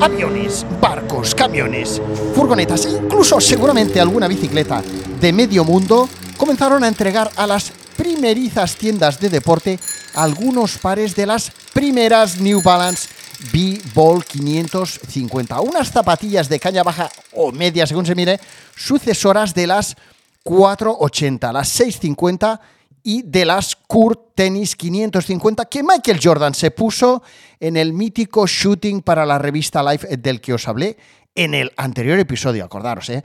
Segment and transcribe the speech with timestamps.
[0.00, 2.00] Aviones, barcos, camiones,
[2.32, 4.80] furgonetas e incluso seguramente alguna bicicleta
[5.20, 9.80] de medio mundo comenzaron a entregar a las primerizas tiendas de deporte
[10.14, 13.08] algunos pares de las primeras New Balance
[13.52, 18.38] B-Ball 550, unas zapatillas de caña baja o media según se mire,
[18.76, 19.96] sucesoras de las
[20.44, 22.60] 480, las 650
[23.02, 27.22] y de las Kurt Tennis 550 que Michael Jordan se puso
[27.60, 30.96] en el mítico shooting para la revista Life del que os hablé
[31.34, 33.22] en el anterior episodio, acordaros, ¿eh?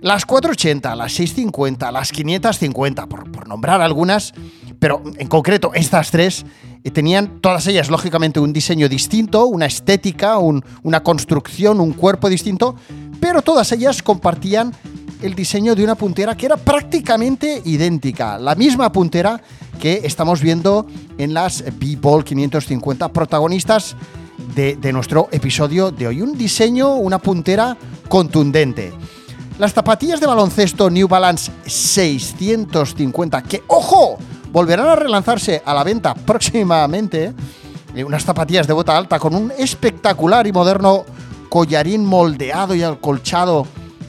[0.00, 4.34] Las 480, las 650, las 550, por, por nombrar algunas,
[4.80, 6.44] pero en concreto estas tres
[6.82, 12.74] eh, tenían todas ellas, lógicamente, un diseño distinto, una estética, una construcción, un cuerpo distinto,
[13.20, 14.74] pero todas ellas compartían
[15.26, 19.40] el diseño de una puntera que era prácticamente idéntica, la misma puntera
[19.80, 20.86] que estamos viendo
[21.18, 23.96] en las B-Ball 550 protagonistas
[24.54, 26.22] de, de nuestro episodio de hoy.
[26.22, 27.76] Un diseño, una puntera
[28.08, 28.92] contundente.
[29.58, 34.18] Las zapatillas de baloncesto New Balance 650, que, ojo,
[34.52, 37.34] volverán a relanzarse a la venta próximamente.
[37.94, 41.04] Eh, unas zapatillas de bota alta con un espectacular y moderno
[41.48, 43.66] collarín moldeado y acolchado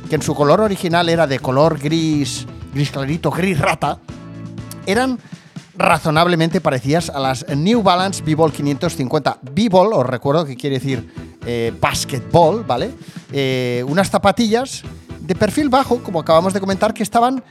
[0.09, 3.99] que en su color original era de color gris, gris clarito, gris rata,
[4.85, 5.19] eran
[5.77, 9.39] razonablemente parecidas a las New Balance B-Ball 550.
[9.51, 11.07] B-Ball, os recuerdo que quiere decir
[11.45, 12.91] eh, basketball, ¿vale?
[13.31, 14.83] Eh, unas zapatillas
[15.19, 17.43] de perfil bajo, como acabamos de comentar, que estaban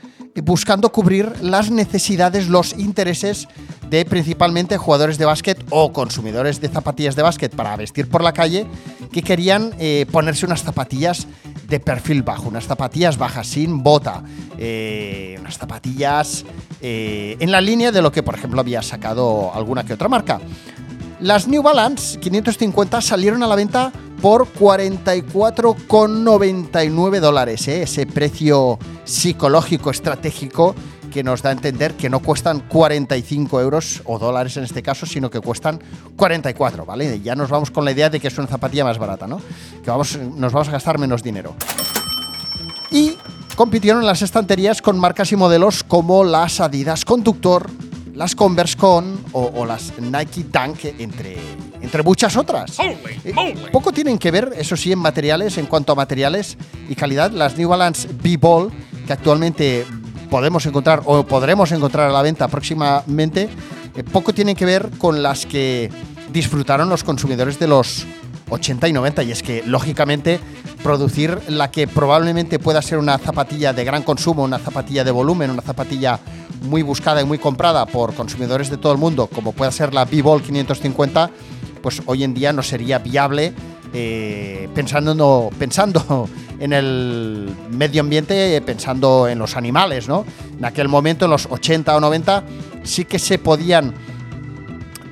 [0.43, 3.47] buscando cubrir las necesidades, los intereses
[3.89, 8.33] de principalmente jugadores de básquet o consumidores de zapatillas de básquet para vestir por la
[8.33, 8.67] calle
[9.11, 11.27] que querían eh, ponerse unas zapatillas
[11.67, 14.23] de perfil bajo, unas zapatillas bajas sin bota,
[14.57, 16.45] eh, unas zapatillas
[16.81, 20.39] eh, en la línea de lo que por ejemplo había sacado alguna que otra marca.
[21.19, 23.91] Las New Balance 550 salieron a la venta
[24.21, 27.81] por 44,99 dólares, ¿eh?
[27.83, 30.73] ese precio psicológico estratégico
[31.17, 35.07] que nos da a entender que no cuestan 45 euros o dólares en este caso,
[35.07, 35.81] sino que cuestan
[36.15, 37.19] 44, ¿vale?
[37.21, 39.41] Ya nos vamos con la idea de que es una zapatilla más barata, ¿no?
[39.83, 41.55] Que vamos, nos vamos a gastar menos dinero.
[42.91, 43.17] Y
[43.55, 47.67] compitieron en las estanterías con marcas y modelos como las Adidas Conductor,
[48.13, 51.35] las Converse Con o, las Nike Dunk, entre,
[51.81, 52.77] entre muchas otras.
[52.79, 57.31] Eh, poco tienen que ver, eso sí, en materiales, en cuanto a materiales y calidad.
[57.31, 58.71] Las New Balance B-Ball,
[59.07, 59.83] que actualmente
[60.29, 63.49] podemos encontrar o podremos encontrar a la venta próximamente,
[63.95, 65.89] eh, poco tienen que ver con las que
[66.31, 68.05] disfrutaron los consumidores de los
[68.49, 69.23] 80 y 90.
[69.23, 70.39] Y es que, lógicamente,
[70.83, 75.51] producir la que probablemente pueda ser una zapatilla de gran consumo, una zapatilla de volumen,
[75.51, 76.19] una zapatilla
[76.61, 80.05] muy buscada y muy comprada por consumidores de todo el mundo, como puede ser la
[80.05, 81.29] B-Ball 550,
[81.81, 83.53] pues hoy en día no sería viable
[83.99, 85.49] eh, pensando,
[86.59, 90.23] en el medio ambiente, pensando en los animales, ¿no?
[90.55, 92.43] En aquel momento, en los 80 o 90,
[92.83, 93.95] sí que se podían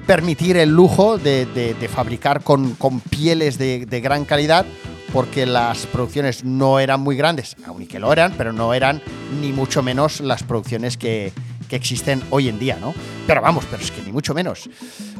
[0.05, 2.75] permitir el lujo de, fabricar con,
[3.09, 4.67] pieles de, gran calidad
[5.11, 9.01] porque las producciones no eran muy grandes, aún que lo eran, pero no eran
[9.41, 11.33] ni mucho menos las producciones que,
[11.71, 12.93] existen hoy en día, ¿no?
[13.27, 14.69] Pero vamos, pero es que ni mucho menos.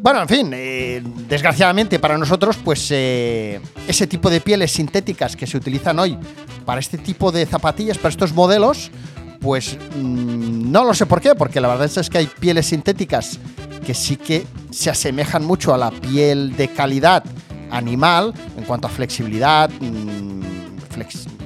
[0.02, 5.48] Bueno, en fin, eh, desgraciadamente para nosotros, pues eh, ese tipo de pieles sintéticas que
[5.48, 6.18] se utilizan hoy
[6.66, 8.92] para este tipo de zapatillas, para estos modelos,
[9.40, 13.40] pues mm, no lo sé por qué, porque la verdad es que hay pieles sintéticas
[13.86, 17.24] que sí que se asemejan mucho a la piel de calidad
[17.70, 20.42] animal en cuanto a flexibilidad, mm,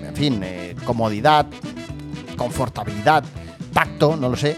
[0.03, 1.45] en fin, eh, comodidad,
[2.37, 3.23] confortabilidad,
[3.73, 4.57] tacto, no lo sé.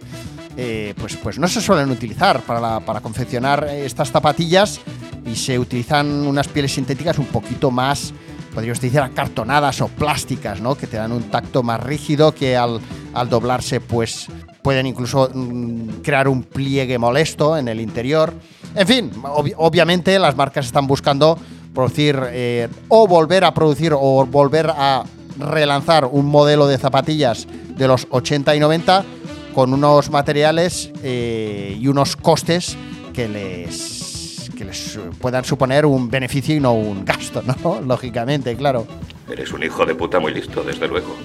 [0.57, 4.81] Eh, pues, pues no se suelen utilizar para, para confeccionar estas zapatillas
[5.25, 8.13] y se utilizan unas pieles sintéticas un poquito más,
[8.53, 10.75] podríamos decir, acartonadas o plásticas, ¿no?
[10.75, 12.81] Que te dan un tacto más rígido que al,
[13.13, 14.27] al doblarse, pues
[14.61, 18.33] pueden incluso mm, crear un pliegue molesto en el interior.
[18.75, 19.11] En fin,
[19.57, 21.37] obviamente las marcas están buscando
[21.73, 25.03] producir eh, o volver a producir o volver a
[25.37, 29.05] relanzar un modelo de zapatillas de los 80 y 90
[29.53, 32.77] con unos materiales eh, y unos costes
[33.13, 37.81] que les, que les puedan suponer un beneficio y no un gasto, ¿no?
[37.85, 38.87] Lógicamente, claro.
[39.29, 41.15] Eres un hijo de puta muy listo, desde luego.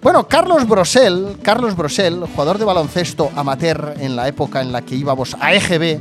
[0.00, 4.94] Bueno, Carlos Brosel, Carlos Brosel, jugador de baloncesto amateur en la época en la que
[4.94, 5.98] íbamos a EGB,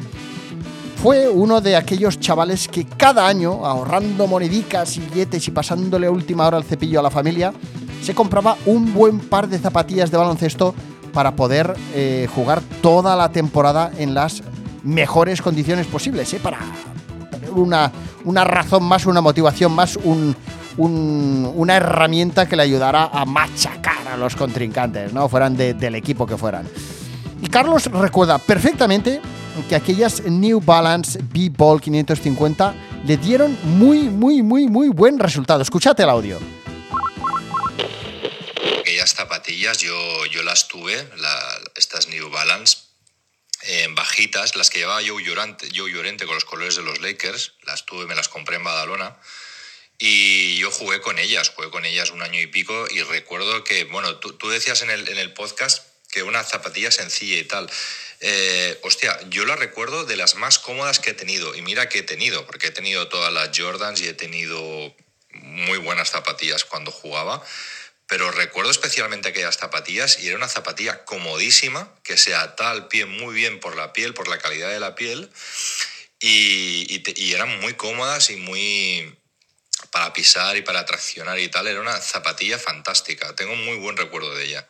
[1.02, 6.12] fue uno de aquellos chavales que cada año, ahorrando monedicas y billetes y pasándole a
[6.12, 7.54] última hora el cepillo a la familia,
[8.02, 10.74] se compraba un buen par de zapatillas de baloncesto
[11.18, 14.44] para poder eh, jugar toda la temporada en las
[14.84, 16.40] mejores condiciones posibles, ¿eh?
[16.40, 16.60] para
[17.32, 17.92] tener una,
[18.24, 20.36] una razón más, una motivación más, un,
[20.78, 25.28] una herramienta que le ayudara a machacar a los contrincantes, ¿no?
[25.28, 26.68] Fueran del equipo que fueran.
[27.42, 29.20] Y Carlos recuerda perfectamente
[29.68, 32.76] que aquellas New Balance B-Ball 550
[33.08, 35.64] le dieron muy, muy, muy, muy buen resultado.
[35.64, 36.38] Escuchate el audio.
[39.68, 41.08] Zapatillas yo, yo las tuve,
[41.76, 42.78] estas New Balance,
[43.64, 47.54] en bajitas, las que llevaba Joe Llorente, Joe Llorente con los colores de los Lakers,
[47.64, 49.18] las tuve, me las compré en Badalona
[50.00, 53.86] y yo jugué con ellas, jugué con ellas un año y pico y recuerdo que,
[53.86, 57.70] bueno, tú, decías en el, en el, podcast que una zapatilla sencilla y tal.
[58.20, 61.56] Eh, hostia, yo la recuerdo de las más cómodas que he tenido.
[61.56, 64.96] Y mira que he tenido, porque he tenido todas las Jordans y he tenido
[65.32, 67.44] muy buenas zapatillas cuando jugaba.
[68.08, 73.06] Pero recuerdo especialmente aquellas zapatillas y era una zapatilla comodísima, que se ata al pie
[73.06, 75.30] muy bien por la piel, por la calidad de la piel.
[76.20, 79.18] y, eran muy cómodas y muy,
[79.92, 81.68] para pisar y para traccionar y tal.
[81.68, 83.36] Era una zapatilla fantástica.
[83.36, 84.68] Tengo muy buen recuerdo de ella.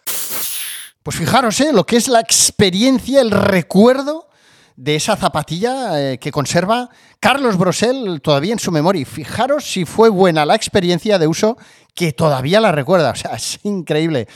[1.03, 1.71] Pues fijaros, ¿eh?
[1.71, 4.29] lo que es la experiencia, el recuerdo
[4.77, 6.89] de esa zapatilla eh, que conserva
[7.19, 9.05] Carlos Brosel todavía en su memoria.
[9.05, 11.57] Fijaros si fue buena la experiencia de uso
[11.95, 13.11] que todavía la recuerda.
[13.11, 14.27] O sea, es increíble.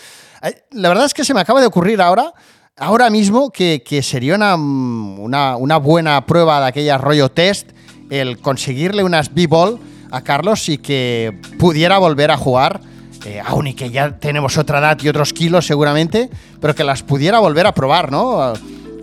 [0.42, 2.34] Eh, la verdad es que se me acaba de ocurrir ahora,
[2.76, 7.70] ahora mismo, que, sería una, una, una, buena prueba de aquella rollo test
[8.10, 9.80] el conseguirle unas B-Ball
[10.10, 12.82] a Carlos y que pudiera volver a jugar,
[13.26, 16.30] eh, aún y que ya tenemos otra edad y otros kilos seguramente,
[16.60, 18.54] pero que las pudiera volver a probar, ¿no?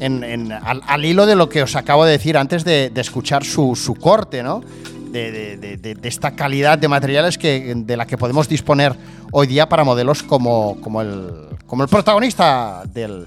[0.00, 4.62] Al, hilo de lo que os acabo de decir antes de, escuchar su, corte, ¿no?
[5.10, 8.94] De, esta calidad de materiales de la que podemos disponer
[9.32, 13.26] hoy día para modelos como, el, protagonista del,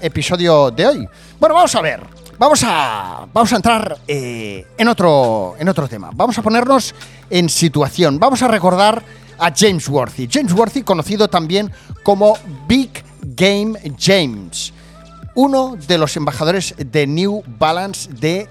[0.00, 1.08] episodio de hoy.
[1.38, 2.24] Bueno, vamos a ver.
[2.36, 6.10] Vamos a, vamos a entrar eh, en, otro, en otro tema.
[6.12, 6.92] Vamos a ponernos
[7.30, 8.18] en situación.
[8.18, 9.04] Vamos a recordar
[9.38, 10.28] a James Worthy.
[10.30, 11.70] James Worthy, conocido también
[12.02, 12.36] como
[12.66, 14.73] Big Game James.
[15.34, 18.48] Uno de los embajadores de New Balance de,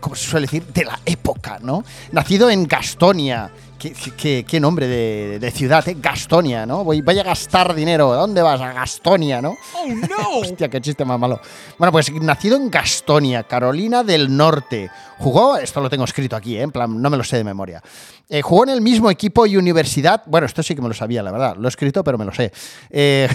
[0.00, 1.84] como se suele decir, de la época, ¿no?
[2.12, 3.50] Nacido en Gastonia
[3.92, 5.96] Qué, nombre de, ciudad, ¿eh?
[5.98, 6.84] Gastonia, ¿no?
[6.84, 8.12] Voy, vaya a gastar dinero.
[8.12, 8.60] ¿Dónde vas?
[8.60, 9.56] A Gastonia, ¿no?
[9.74, 10.38] ¡Oh, no!
[10.40, 11.40] Hostia, qué chiste más malo.
[11.78, 14.90] Bueno, pues nacido en Gastonia, Carolina del Norte.
[15.18, 16.62] Jugó, esto lo tengo escrito aquí, ¿eh?
[16.62, 17.82] en plan, no me lo sé de memoria.
[18.28, 20.22] Eh, jugó en el mismo equipo y universidad.
[20.26, 21.56] Bueno, esto sí que me lo sabía, la verdad.
[21.56, 22.52] Lo he escrito, pero me lo sé.
[22.90, 23.28] Eh,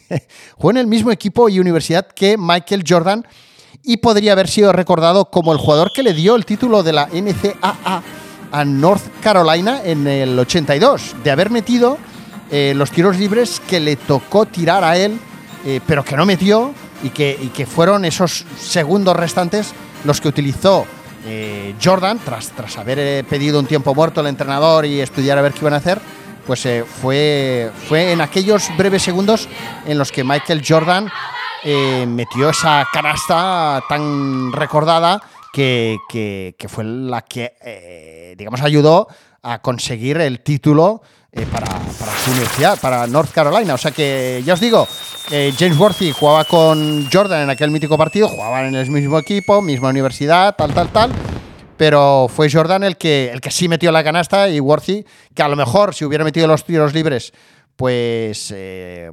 [0.56, 3.26] jugó en el mismo equipo y universidad que Michael Jordan
[3.82, 7.06] y podría haber sido recordado como el jugador que le dio el título de la
[7.06, 8.02] NCAA
[8.52, 11.98] a North Carolina en el 82, de haber metido
[12.50, 15.18] eh, los tiros libres que le tocó tirar a él,
[15.64, 19.72] eh, pero que no metió y que, que, fueron esos segundos restantes
[20.04, 20.86] los que utilizó
[21.26, 25.52] eh, Jordan, tras, tras haber pedido un tiempo muerto al entrenador y estudiar a ver
[25.52, 26.00] qué iban a hacer,
[26.46, 26.66] pues
[27.02, 29.48] fue, fue en aquellos breves segundos
[29.84, 31.10] en los que Michael Jordan
[32.06, 35.20] metió esa canasta tan recordada
[35.52, 39.08] que, fue la que, eh, digamos, ayudó
[39.42, 41.02] a conseguir el título
[41.32, 43.74] eh, para, su universidad, para North Carolina.
[43.74, 44.86] O sea que, ya os digo,
[45.30, 49.62] eh, James Worthy jugaba con Jordan en aquel mítico partido, jugaban en el mismo equipo,
[49.62, 51.12] misma universidad, tal, tal, tal.
[51.76, 55.48] Pero fue Jordan el que, el que sí metió la canasta y Worthy, que a
[55.48, 57.32] lo mejor si hubiera metido los tiros libres
[57.76, 58.52] pues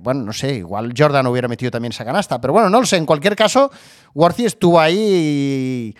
[0.01, 2.97] bueno, no sé, igual Jordan hubiera metido también esa canasta, pero bueno, no lo sé,
[2.97, 3.69] en cualquier caso,
[4.15, 5.93] Worthy estuvo ahí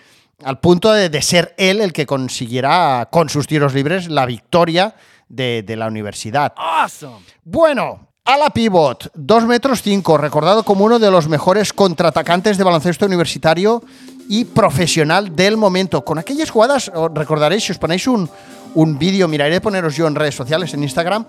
[0.44, 4.94] al punto de, ser él el que consiguiera con sus tiros libres la victoria
[5.28, 6.52] de, la universidad.
[7.44, 12.64] Bueno, a la pivot, 2 metros 5, recordado como uno de los mejores contraatacantes de
[12.64, 13.82] baloncesto universitario
[14.28, 16.04] y profesional del momento.
[16.04, 18.28] Con aquellas jugadas, recordaréis, si os ponéis un,
[18.74, 21.26] un vídeo, miraré de poneros yo en redes sociales, en Instagram,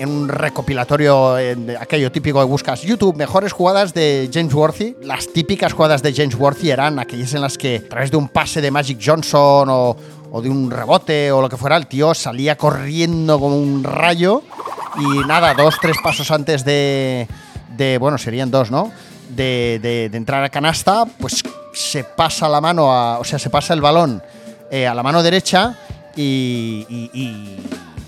[0.00, 4.96] en un recopilatorio, en aquello típico que buscas YouTube, mejores jugadas de James Worthy.
[5.02, 8.28] Las típicas jugadas de James Worthy eran aquellas en las que a través de un
[8.28, 9.96] pase de Magic Johnson o,
[10.32, 14.42] o de un rebote o lo que fuera, el tío salía corriendo como un rayo
[14.98, 17.28] y nada, dos, tres pasos antes de,
[17.76, 18.90] de bueno, serían dos, ¿no?
[19.28, 21.42] De, de, entrar a canasta, pues
[21.74, 24.22] se pasa la mano, o sea, se pasa el balón
[24.70, 25.76] eh, a la mano derecha
[26.16, 27.60] y- y-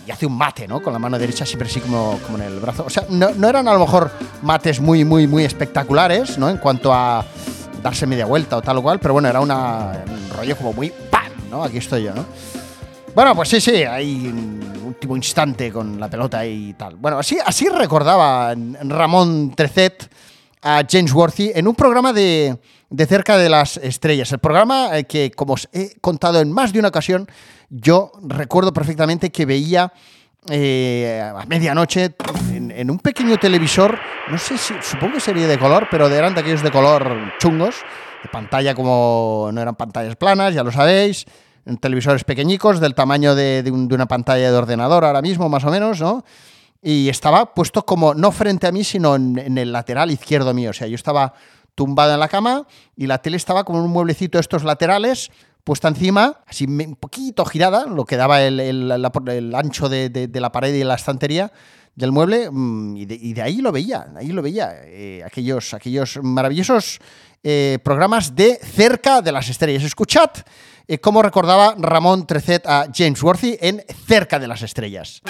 [0.06, 0.82] y hace un mate, ¿no?
[0.82, 2.84] Con la mano derecha siempre así como, como en el brazo.
[2.86, 4.10] O sea, no, no eran a lo mejor
[4.42, 6.50] mates muy, muy, muy espectaculares, ¿no?
[6.50, 7.24] En cuanto a
[7.82, 10.92] darse media vuelta o tal o cual, pero bueno, era una, un rollo como muy
[11.10, 11.32] ¡pam!
[11.50, 11.62] ¿no?
[11.62, 12.24] Aquí estoy yo, ¿no?
[13.14, 16.96] Bueno, pues sí, sí, un último instante con la pelota y tal.
[16.96, 18.54] Bueno, así, así recordaba
[18.84, 20.08] Ramón Trecet
[20.62, 22.56] a James Worthy en un programa de,
[22.92, 24.30] de cerca de las estrellas.
[24.32, 27.26] El programa eh, que, como os he contado en más de una ocasión,
[27.70, 29.92] yo recuerdo perfectamente que veía
[30.50, 32.14] eh, a medianoche
[32.52, 36.40] en, un pequeño televisor, no sé si, supongo que sería de color, pero eran de
[36.40, 37.76] aquellos de color chungos,
[38.22, 41.24] de pantalla como no eran pantallas planas, ya lo sabéis,
[41.80, 46.24] televisores pequeñicos del tamaño de una pantalla de ordenador ahora mismo, más o menos, ¿no?
[46.84, 50.70] Y estaba puesto como, no frente a mí, sino en, en el lateral izquierdo mío.
[50.70, 51.32] O sea, yo estaba
[51.74, 55.30] tumbado en la cama y la tele estaba como en un mueblecito de estos laterales,
[55.64, 60.50] puesta encima, así un poquito girada, lo que daba el, el- ancho de, de- la
[60.52, 61.52] pared y la estantería
[61.94, 65.72] del mueble, mm, y de, y de ahí lo veía, ahí lo veía, eh, aquellos,
[65.74, 66.98] aquellos maravillosos
[67.44, 69.82] eh, programas de cerca de las estrellas.
[69.84, 70.30] Escuchad
[70.88, 75.22] eh, cómo recordaba Ramón Trecet a James Worthy en Cerca de las estrellas.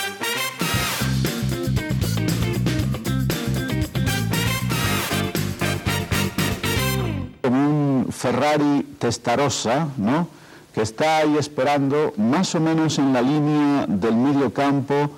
[8.13, 10.29] Ferrari Testarossa, ¿no?
[10.73, 15.11] que está ahí esperando más o menos en la línea del medio campo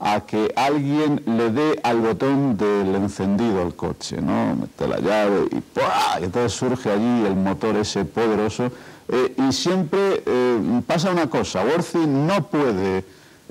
[0.00, 4.56] a que alguien le dé al botón del encendido al coche, ¿no?
[4.56, 6.18] Mete la llave y ¡pua!
[6.20, 8.72] Y entonces surge allí el motor ese poderoso.
[9.08, 13.04] Eh, y siempre eh, pasa una cosa, Worthy no puede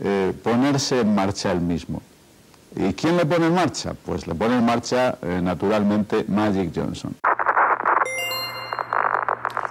[0.04, 2.02] eh, ponerse en marcha él mismo.
[2.76, 3.94] ¿Y quién le pone en marcha?
[3.94, 7.14] Pues le pone en marcha, naturalmente, Magic Johnson.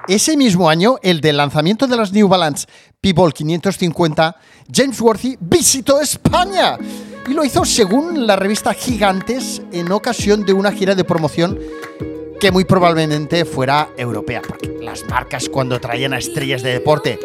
[0.08, 2.66] Ese mismo año, el del lanzamiento de las New Balance
[3.00, 4.36] People 550,
[4.72, 6.78] James Worthy visitó España
[7.28, 11.58] y lo hizo según la revista Gigantes en ocasión de una gira de promoción
[12.40, 17.18] que muy probablemente fuera europea, porque las marcas cuando traían a estrellas de deporte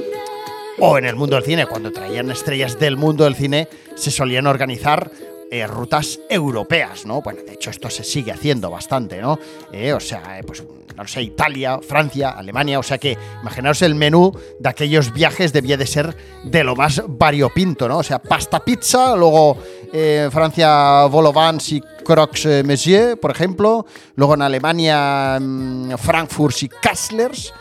[0.78, 4.46] o en el mundo del cine, cuando traían estrellas del mundo del cine, se solían
[4.46, 5.10] organizar
[5.50, 7.22] eh, rutas europeas, ¿no?
[7.22, 9.40] Bueno, de hecho esto se sigue haciendo bastante, ¿no?
[9.72, 10.64] Eh, o sea, eh, pues,
[10.96, 15.78] no sé, Italia, Francia, Alemania, o sea que imaginaos el menú de aquellos viajes debía
[15.78, 17.98] de ser de lo más variopinto, ¿no?
[17.98, 19.58] O sea, pasta pizza, luego
[19.94, 23.86] eh, Francia, Vol au Vent y Crocs eh, Monsieur, por ejemplo,
[24.16, 27.54] luego en Alemania, mm, Frankfurt y Kasslers,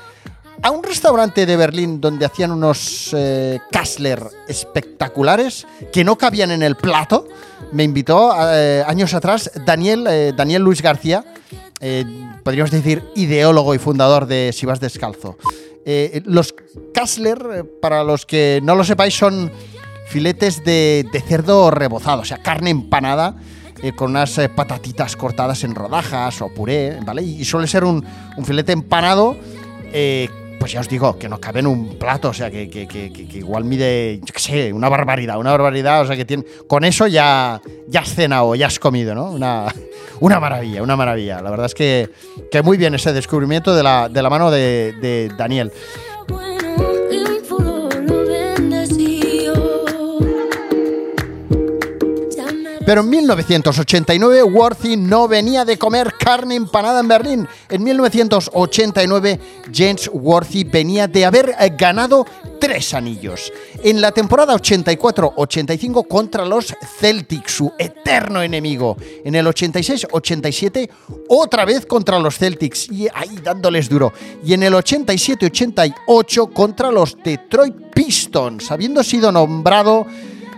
[0.63, 6.63] a un restaurante de Berlín donde hacían unos eh, Kassler espectaculares que no cabían en
[6.63, 7.29] el plato.
[7.73, 11.25] Me invitó eh, años atrás Daniel, eh, Daniel Luis García,
[11.87, 12.07] eh,
[12.43, 15.37] podríamos decir ideólogo y fundador de Si vas descalzo.
[15.85, 16.55] Eh, los
[16.95, 19.53] Kassler, eh, para los que no lo sepáis, son
[20.09, 23.37] filetes de, cerdo rebozado, o sea, carne empanada
[23.97, 27.23] con unas patatitas cortadas en rodajas o puré, ¿vale?
[27.23, 28.03] Y suele ser un,
[28.35, 29.37] un filete empanado,
[30.65, 33.13] pues ya os digo, que no cabe en un plato, o sea, que, que- que-
[33.13, 36.85] que- igual mide, yo qué sé, una barbaridad, una barbaridad, o sea, que tiene, con
[36.85, 39.31] eso ya, ya has cenado, ya has comido, ¿no?
[39.31, 39.67] Una,
[40.21, 41.43] una maravilla, una maravilla.
[41.43, 42.09] La verdad es que,
[42.51, 45.71] que muy bien ese descubrimiento de la, de la mano de, de Daniel.
[52.87, 57.49] Pero en 1989 Worthy no venía de comer carne empanada en Berlín.
[57.71, 59.41] En 1989
[59.73, 62.27] James Worthy venía de haber eh, ganado
[62.61, 63.51] tres anillos.
[63.83, 68.99] En la temporada 84-85 contra los Celtics, su eterno enemigo.
[69.25, 70.91] En el 86-87
[71.29, 74.13] otra vez contra los Celtics y ahí dándoles duro.
[74.45, 80.07] Y en el 87-88 contra los Detroit Pistons, habiendo sido nombrado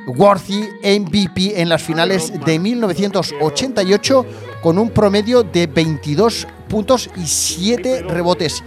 [0.07, 4.27] Worthy MVP en las finales de 1988
[4.63, 8.63] con un promedio de 22 puntos y 7 rebotes.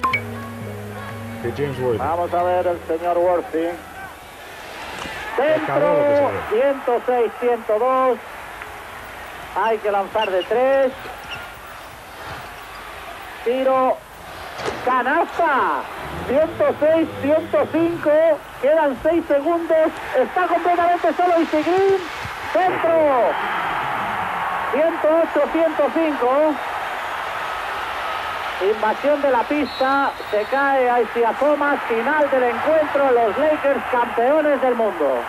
[1.97, 3.69] Vamos a ver el señor Worthy.
[5.37, 8.17] Centro, 106, 102.
[9.55, 10.91] Hay que lanzar de tres.
[13.45, 13.97] Tiro,
[14.83, 15.83] canasta.
[16.27, 18.09] 106, 105.
[18.61, 19.91] Quedan 6 segundos.
[20.17, 21.97] Está completamente solo Isigrin.
[22.51, 23.31] Centro.
[24.73, 26.55] 108, 105.
[28.61, 34.61] Invasión de la pista, se cae a Isaiah Thomas, final del encuentro, los Lakers campeones
[34.61, 35.23] del mundo.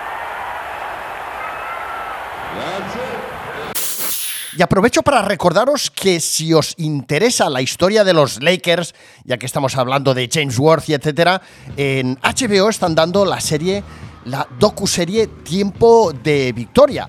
[4.60, 9.46] Y aprovecho para recordaros que si os interesa la historia de los Lakers, ya que
[9.46, 11.40] estamos hablando de James Worthy, etcétera,
[11.78, 13.82] en HBO están dando la serie,
[14.26, 17.08] la docuserie Tiempo de Victoria.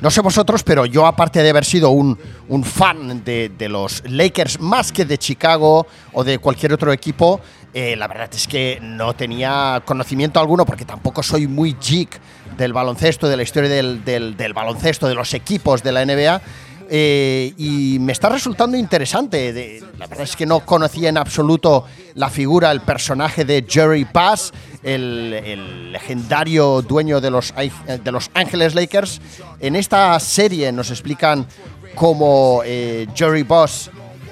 [0.00, 4.02] No sé vosotros, pero yo aparte de haber sido un, un fan de, de los
[4.10, 7.40] Lakers más que de Chicago o de cualquier otro equipo,
[7.74, 12.20] eh, la verdad es que no tenía conocimiento alguno porque tampoco soy muy geek
[12.56, 16.40] del baloncesto, de la historia del, del- baloncesto, de los equipos de la NBA.
[16.92, 19.80] eh, y me está resultando interesante.
[19.96, 21.84] La verdad es que no conocía en absoluto
[22.14, 27.54] la figura, el personaje de Jerry Bass, el, legendario dueño de los,
[28.02, 29.20] de los Ángeles Lakers.
[29.60, 31.46] En esta serie nos explican
[31.94, 33.90] cómo eh, Jerry Boss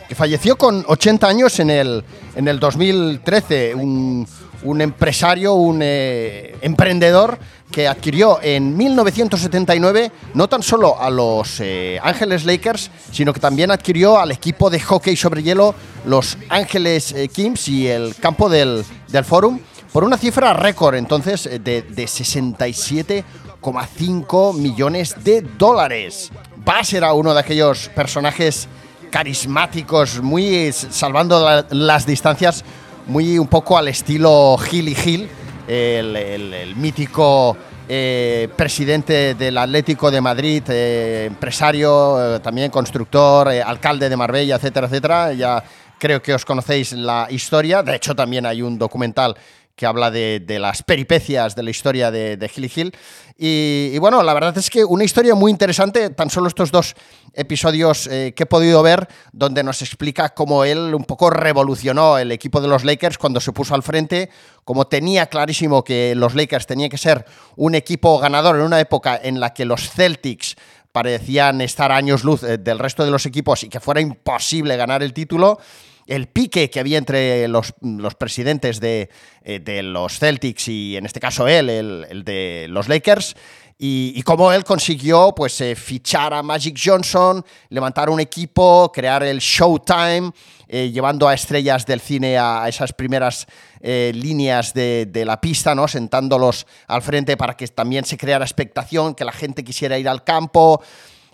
[0.08, 4.26] que falleció con 80 años en el, en el 2013, un,
[4.62, 7.38] un empresario, un eh, emprendedor
[7.70, 13.70] que adquirió en 1979 no tan solo a los eh, Ángeles Lakers, sino que también
[13.70, 15.74] adquirió al equipo de hockey sobre hielo,
[16.06, 19.60] los Ángeles eh, Kings y el campo del, del Forum,
[19.92, 26.30] por una cifra récord entonces eh, de, de 67,5 millones de dólares.
[26.64, 28.68] Bass era uno de aquellos personajes
[29.10, 32.64] carismáticos, muy salvando la- las distancias,
[33.06, 35.28] muy un poco al estilo Gilly Hill,
[35.66, 37.56] el, el- mítico
[37.88, 44.86] eh, presidente del Atlético de Madrid, eh, empresario, eh, también constructor, alcalde de Marbella, etcétera,
[44.86, 45.32] etcétera.
[45.32, 45.62] Ya
[45.98, 47.82] creo que os conocéis la historia.
[47.82, 49.34] De hecho, también hay un documental
[49.78, 52.92] que habla de, las peripecias de la historia de, de Hill.
[53.38, 56.96] Y, bueno, la verdad es que una historia muy interesante, tan solo estos dos
[57.32, 62.32] episodios eh, que he podido ver, donde nos explica cómo él un poco revolucionó el
[62.32, 64.28] equipo de los Lakers cuando se puso al frente,
[64.64, 69.20] como tenía clarísimo que los Lakers tenían que ser un equipo ganador en una época
[69.22, 70.56] en la que los Celtics
[70.90, 75.04] parecían estar años luz eh, del resto de los equipos y que fuera imposible ganar
[75.04, 75.60] el título
[76.08, 79.10] el pique que había entre los, los presidentes de,
[79.44, 83.36] eh, de los Celtics y en este caso él, el, el de los Lakers,
[83.80, 89.22] y, y cómo él consiguió pues, eh, fichar a Magic Johnson, levantar un equipo, crear
[89.22, 90.32] el Showtime,
[90.66, 93.46] eh, llevando a estrellas del cine a esas primeras
[93.80, 95.86] líneas de, de la pista, ¿no?
[95.86, 100.24] sentándolos al frente para que también se creara expectación, que la gente quisiera ir al
[100.24, 100.82] campo.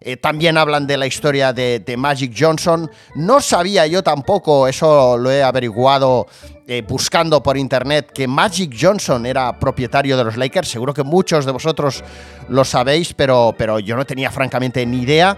[0.01, 2.91] Eh, también hablan de la historia de, de Magic Johnson.
[3.15, 6.27] No sabía yo tampoco, eso lo he averiguado
[6.67, 10.69] eh, buscando por internet, que Magic Johnson era propietario de los Lakers.
[10.69, 12.03] Seguro que muchos de vosotros
[12.49, 15.37] lo sabéis, pero, pero yo no tenía francamente ni idea.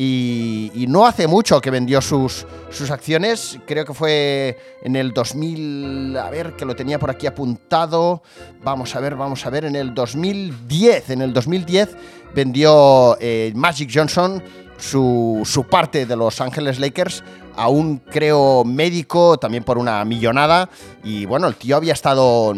[0.00, 5.12] Y, y no hace mucho que vendió sus, sus acciones, creo que fue en el
[5.12, 8.22] 2000, a ver, que lo tenía por aquí apuntado,
[8.62, 11.96] vamos a ver, vamos a ver, en el 2010, en el 2010
[12.34, 14.42] vendió eh, Magic Johnson
[14.78, 17.24] su, su parte de Los Ángeles Lakers
[17.56, 20.70] a un, creo, médico, también por una millonada,
[21.02, 22.54] y bueno, el tío había estado,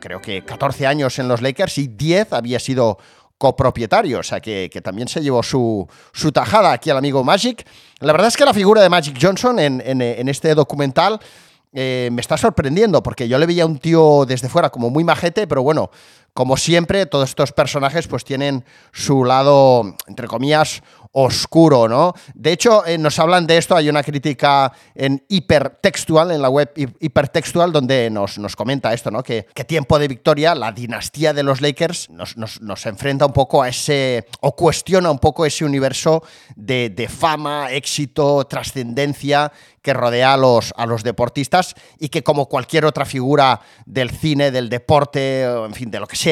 [0.00, 2.98] creo que 14 años en los Lakers y 10 había sido
[3.38, 7.64] copropietario, o sea que, que también se llevó su, su tajada aquí al amigo Magic.
[8.00, 11.20] La verdad es que la figura de Magic Johnson en, en- en este documental
[11.72, 15.04] eh, me está sorprendiendo, porque yo le veía a un tío desde fuera como muy
[15.04, 15.90] majete, pero bueno,
[16.38, 22.14] como siempre, todos estos personajes pues tienen su lado, entre comillas, oscuro, ¿no?
[22.34, 26.70] De hecho, eh, nos hablan de esto, hay una crítica en hipertextual, en la web
[26.76, 29.24] hi- hipertextual, donde nos, nos comenta esto, ¿no?
[29.24, 33.32] Que, que tiempo de victoria, la dinastía de los Lakers, nos, nos- nos enfrenta un
[33.32, 36.22] poco a ese, o cuestiona un poco ese universo
[36.54, 39.50] de, de fama, éxito, trascendencia
[39.82, 44.50] que rodea a los, a los deportistas y que como cualquier otra figura del cine,
[44.50, 46.27] del deporte, en fin, de lo que sea,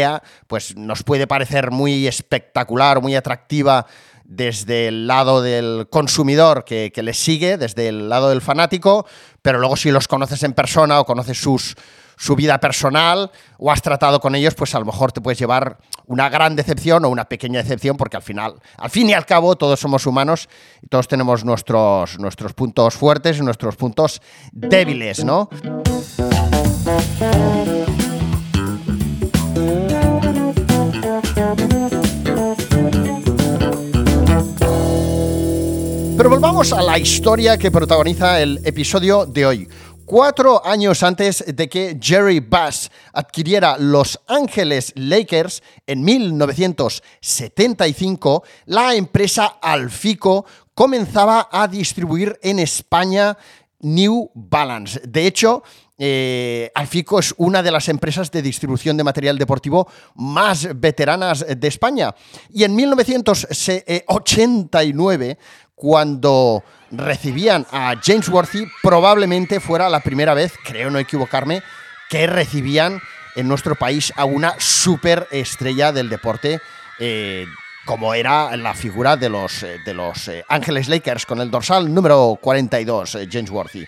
[0.47, 3.87] pues nos puede parecer muy espectacular, muy atractiva
[4.25, 9.07] desde el lado del consumidor que, que les sigue, desde el lado del fanático,
[9.43, 11.39] pero luego si los conoces en persona o conoces
[12.17, 15.79] su vida personal o has tratado con ellos, pues a lo mejor te puedes llevar
[16.07, 19.57] una gran decepción o una pequeña decepción, porque al final, al fin y al cabo,
[19.57, 20.49] todos somos humanos
[20.83, 24.21] y todos tenemos nuestros, nuestros puntos fuertes y nuestros puntos
[24.53, 25.49] débiles, ¿no?
[36.37, 39.67] Volvamos a la historia que protagoniza el episodio de hoy.
[40.05, 49.57] Cuatro años antes de que Jerry Bass adquiriera Los Ángeles Lakers en 1975, la empresa
[49.63, 50.45] Alfico
[50.75, 53.39] comenzaba a distribuir en España
[53.81, 55.01] New Balance.
[55.09, 55.63] De hecho,
[55.99, 61.69] eh, Alfico es una de las empresas de distribución de material deportivo más veteranas de
[61.69, 62.15] España.
[62.53, 65.39] Y en 1989,
[65.77, 71.63] cuando recibían a James Worthy, probablemente fuera la primera vez, creo no equivocarme,
[72.11, 73.01] que recibían
[73.37, 76.61] en nuestro país a una superestrella del deporte.
[76.99, 77.47] eh,
[77.87, 81.95] como era la figura de los, eh, de los eh, Ángeles Lakers con el dorsal
[81.95, 83.87] número 42, eh, James Worthy.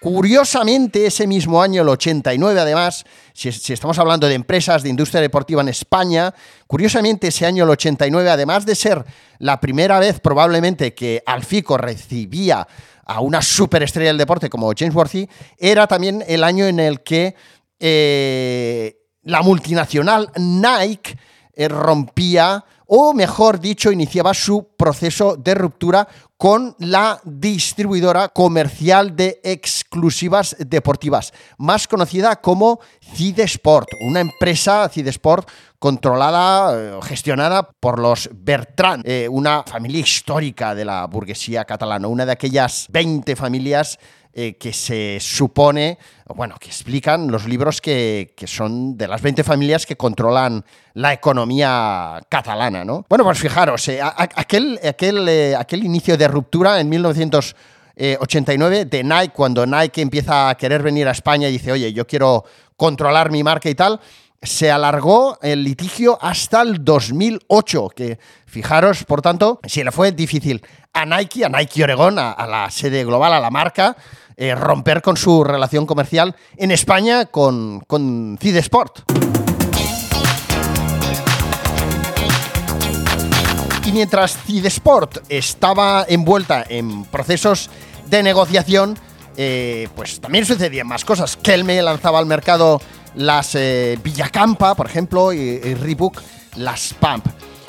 [0.00, 5.60] Curiosamente, ese mismo año, el 89 además, si, estamos hablando de empresas de industria deportiva
[5.60, 6.34] en España,
[6.66, 9.04] curiosamente ese año, el 89, además de ser
[9.38, 12.66] la primera vez probablemente que Alfico recibía
[13.04, 17.34] a una superestrella del deporte como James Worthy, era también el año en el que
[17.78, 21.18] eh, la multinacional Nike
[21.52, 29.40] eh, rompía, o mejor dicho, iniciaba su proceso de ruptura con la distribuidora comercial de
[29.44, 32.80] exclusivas deportivas, más conocida como
[33.14, 35.48] Cidesport, una empresa Cidesport
[35.78, 42.26] controlada, eh, gestionada por los Bertrand, eh, una familia histórica de la burguesía catalana, una
[42.26, 44.00] de aquellas 20 familias
[44.32, 45.98] eh, que se supone,
[46.36, 50.64] bueno, que explican los libros que, que, son de las 20 familias que controlan
[50.94, 53.04] la economía catalana, ¿no?
[53.08, 59.32] Bueno, pues fijaros, eh, aquel, aquel, eh, aquel inicio de ruptura en 1989 de Nike,
[59.34, 62.44] cuando Nike empieza a querer venir a España y dice, oye, yo quiero
[62.76, 64.00] controlar mi marca y tal,
[64.42, 70.62] se alargó el litigio hasta el 2008, que fijaros, por tanto, si le fue difícil
[70.92, 73.96] a Nike, a Nike Oregón, a, la sede global, a la marca,
[74.36, 79.00] eh, romper con su relación comercial en España con, con Cidesport.
[83.84, 87.68] Y mientras Cidesport estaba envuelta en procesos
[88.06, 88.96] de negociación,
[89.36, 91.36] eh, pues también sucedían más cosas.
[91.36, 92.80] Kelme lanzaba al mercado
[93.14, 96.20] las eh, Villacampa, por ejemplo, y, y Reebok
[96.56, 97.26] las Pump.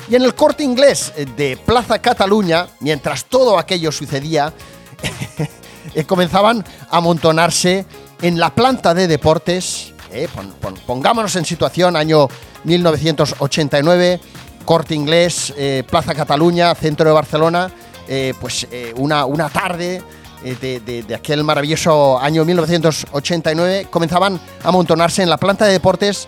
[0.10, 4.52] Y en el corte inglés de Plaza Cataluña, mientras todo aquello sucedía,
[5.96, 7.86] eh, comenzaban a amontonarse
[8.22, 9.94] en la planta de deportes.
[10.12, 12.28] Eh, pon, pon, pongámonos en situación, año
[12.64, 14.20] 1989,
[14.66, 17.72] corte inglés, eh, Plaza Cataluña, centro de Barcelona,
[18.08, 20.02] eh, pues una, una, tarde.
[20.44, 26.28] De, de, aquel maravilloso año 1989 comenzaban a amontonarse en la planta de deportes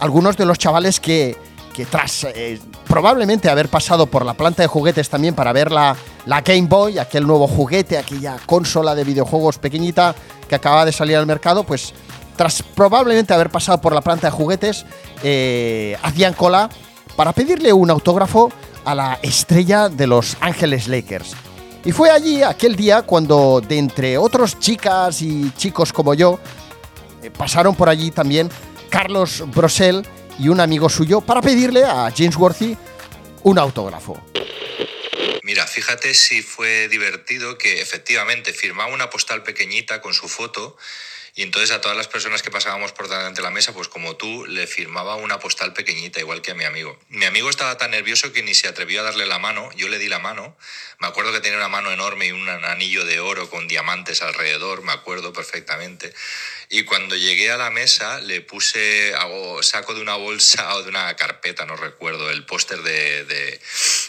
[0.00, 1.36] algunos de los chavales que,
[1.72, 5.96] que tras eh, probablemente haber pasado por la planta de juguetes también para ver la,
[6.26, 10.14] la, Game Boy, aquel nuevo juguete, aquella consola de videojuegos pequeñita
[10.48, 11.94] que acaba de salir al mercado, pues
[12.36, 14.84] tras probablemente haber pasado por la planta de juguetes,
[15.22, 16.68] eh, hacían cola
[17.16, 18.50] para pedirle un autógrafo
[18.84, 21.34] a la estrella de los Ángeles Lakers.
[21.84, 26.40] Y fue allí, aquel día, cuando de entre otros chicas y chicos como yo,
[27.22, 28.50] eh, pasaron por allí también
[28.88, 30.06] Carlos Brosel,
[30.38, 32.76] y un amigo suyo para pedirle a James Worthy
[33.42, 34.22] un autógrafo.
[35.42, 40.76] Mira, fíjate si fue divertido que efectivamente firmaba una postal pequeñita con su foto
[41.36, 44.16] y entonces a todas las personas que pasábamos por delante de la mesa, pues como
[44.16, 46.96] tú, le firmaba una postal pequeñita, igual que a mi amigo.
[47.08, 49.98] Mi amigo estaba tan nervioso que ni se atrevió a darle la mano, yo le
[49.98, 50.56] di la mano.
[51.00, 54.82] Me acuerdo que tenía una mano enorme y un anillo de oro con diamantes alrededor,
[54.82, 56.14] me acuerdo perfectamente.
[56.68, 60.88] Y cuando llegué a la mesa le puse, hago, saco de una bolsa o de
[60.88, 63.60] una carpeta, no recuerdo, el póster de, de,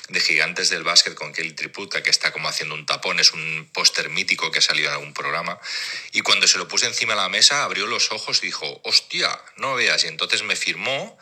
[0.10, 3.70] de, Gigantes del Básquet con Kelly Triputa, que está como haciendo un tapón, es un
[3.74, 5.60] póster mítico que ha salido en algún programa.
[6.12, 9.40] Y cuando se lo puse encima de la mesa, abrió los ojos y dijo, hostia,
[9.58, 10.04] no veas.
[10.04, 11.18] Y entonces me firmó.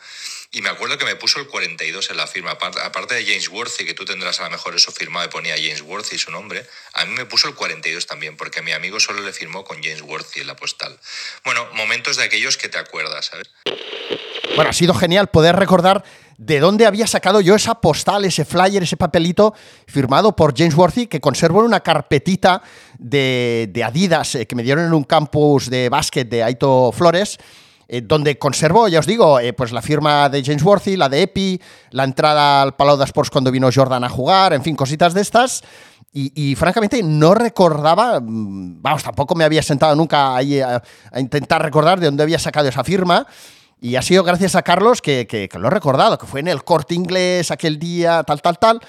[0.54, 2.52] Y me acuerdo que me puso el 42 en la firma.
[2.52, 5.82] Aparte de James Worthy, que tú tendrás a lo mejor eso firmado y ponía James
[5.82, 9.32] Worthy su nombre, a mí me puso el 42 también, porque mi amigo solo le
[9.32, 10.96] firmó con James Worthy en la postal.
[11.44, 13.50] Bueno, momentos de aquellos que te acuerdas, ¿sabes?
[14.54, 16.04] Bueno, ha sido genial poder recordar
[16.38, 19.54] de dónde había sacado yo esa postal, ese flyer, ese papelito
[19.88, 22.62] firmado por James Worthy, que conservo en una carpetita
[22.98, 27.38] de, Adidas eh, que me dieron en un campus de básquet de Aito Flores.
[27.86, 31.22] Eh, donde conservo, ya os digo, eh, pues la firma de James Worthy, la de
[31.22, 35.12] Epi, la entrada al Palau de Sports cuando vino Jordan a jugar, en fin, cositas
[35.14, 35.62] de estas.
[36.16, 40.80] Y, francamente no recordaba, vamos, tampoco me había sentado nunca ahí a,
[41.16, 43.26] intentar recordar de dónde había sacado esa firma.
[43.80, 46.46] Y ha sido gracias a Carlos que, que, que lo he recordado, que fue en
[46.46, 48.80] el corte inglés aquel día, tal, tal, tal.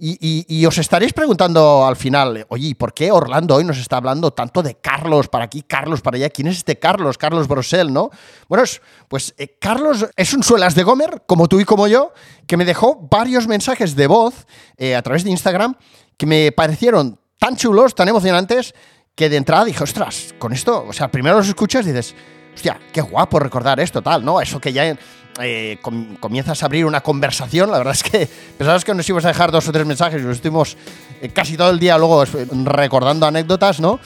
[0.00, 4.62] Y, os estaréis preguntando al final, oye, ¿por qué Orlando hoy nos está hablando tanto
[4.62, 6.30] de Carlos para aquí, Carlos para allá?
[6.30, 7.18] ¿Quién es este Carlos?
[7.18, 8.10] Carlos Brosel, ¿no?
[8.48, 8.62] Bueno,
[9.08, 12.12] pues eh, Carlos es un suelas de Gomer, como tú y como yo,
[12.46, 15.74] que me dejó varios mensajes de voz eh, a través de Instagram
[16.16, 18.74] que me parecieron tan chulos, tan emocionantes,
[19.16, 22.14] que de entrada dije, ostras, con esto, o sea, primero los escuchas y dices,
[22.54, 24.40] hostia, qué guapo recordar esto, tal, ¿no?
[24.40, 24.96] Eso que ya
[25.40, 29.24] eh, com- comienzas a abrir una conversación, la verdad es que pensabas que nos íbamos
[29.24, 30.76] a dejar dos o tres mensajes y estuvimos
[31.20, 32.28] eh, casi todo el día luego eh,
[32.64, 33.98] recordando anécdotas, ¿no?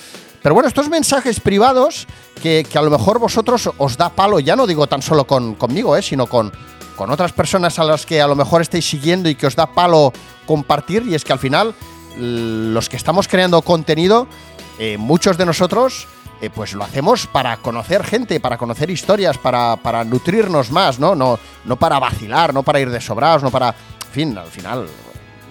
[0.43, 2.07] Pero bueno, estos mensajes privados
[2.43, 5.97] que, a lo mejor vosotros os da palo, ya no digo tan solo con, conmigo,
[5.97, 6.03] ¿eh?
[6.03, 6.53] sino con,
[6.97, 9.67] con otras personas a las que a lo mejor estáis siguiendo y que os da
[9.73, 10.13] palo
[10.47, 11.75] compartir, y es que al final
[12.19, 14.27] los que estamos creando contenido,
[14.99, 16.09] muchos de nosotros,
[16.43, 21.15] eh, pues lo hacemos para conocer gente, para conocer historias, para, para nutrirnos más, ¿no?
[21.15, 21.39] ¿no?
[21.65, 23.69] No para vacilar, no para ir de sobrados, no para...
[23.69, 24.89] En fin, al final,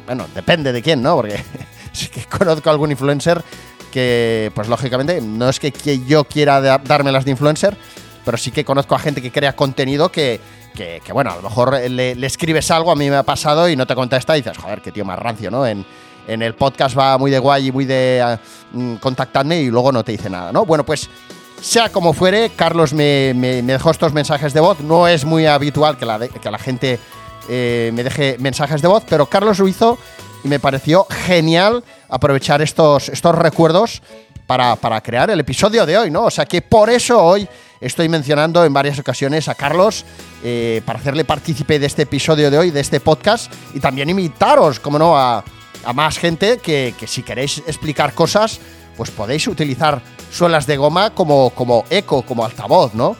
[0.06, 1.16] bueno, depende de quién, ¿no?
[1.16, 1.42] Porque
[1.94, 3.42] sí que conozco a algún influencer
[3.90, 5.72] que, pues lógicamente, no es que,
[6.06, 7.78] yo quiera dármelas de influencer,
[8.26, 10.42] pero sí que conozco a gente que crea contenido que,
[10.76, 13.70] que, que, bueno, a lo mejor le, le escribes algo, a mí me ha pasado
[13.70, 15.66] y no te contesta y dices, joder, qué tío más rancio, ¿no?
[15.66, 15.86] En,
[16.28, 18.40] en el podcast va muy de guay y muy de ah,
[18.72, 20.66] mm, contactadme y luego no te dice nada, ¿no?
[20.66, 21.10] Bueno, pues
[21.62, 24.80] sea como fuere, Carlos me, dejó estos mensajes de voz.
[24.80, 27.00] No es muy habitual que la, que la gente
[27.50, 29.98] eh, me deje mensajes de voz, pero Carlos lo hizo
[30.44, 34.02] y me pareció genial aprovechar estos, estos recuerdos
[34.48, 36.24] para, para crear el episodio de hoy, ¿no?
[36.24, 37.48] O sea que por eso hoy
[37.80, 40.06] estoy mencionando en varias ocasiones a Carlos
[40.44, 44.80] eh, para hacerle partícipe de este episodio de hoy, de este podcast, y también invitaros,
[44.80, 45.44] como no, a,
[45.84, 48.60] a más gente que, que si queréis explicar cosas,
[48.98, 53.16] pues podéis utilizar suelas de goma como, como eco, como altavoz, ¿no?